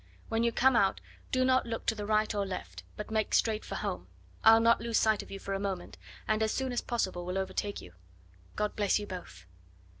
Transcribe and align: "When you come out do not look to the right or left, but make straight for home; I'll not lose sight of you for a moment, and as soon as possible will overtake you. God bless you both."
"When 0.29 0.41
you 0.43 0.51
come 0.51 0.75
out 0.75 0.99
do 1.31 1.45
not 1.45 1.67
look 1.67 1.85
to 1.85 1.93
the 1.93 2.07
right 2.07 2.33
or 2.33 2.43
left, 2.43 2.81
but 2.97 3.11
make 3.11 3.35
straight 3.35 3.63
for 3.63 3.75
home; 3.75 4.07
I'll 4.43 4.59
not 4.59 4.81
lose 4.81 4.97
sight 4.97 5.21
of 5.21 5.29
you 5.29 5.37
for 5.37 5.53
a 5.53 5.59
moment, 5.59 5.95
and 6.27 6.41
as 6.41 6.51
soon 6.51 6.71
as 6.71 6.81
possible 6.81 7.23
will 7.23 7.37
overtake 7.37 7.81
you. 7.81 7.93
God 8.55 8.75
bless 8.75 8.97
you 8.97 9.05
both." 9.05 9.45